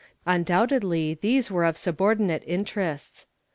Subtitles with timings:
[0.25, 3.27] Undoubtedly these were subordinate interests.